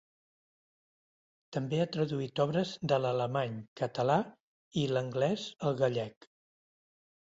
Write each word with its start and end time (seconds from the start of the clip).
També 1.57 1.81
ha 1.83 1.87
traduït 1.97 2.43
obres 2.47 2.73
de 2.93 2.99
l'alemany, 3.05 3.63
català 3.85 4.19
i 4.85 4.91
l'anglès 4.97 5.49
al 5.71 5.83
gallec. 5.87 6.33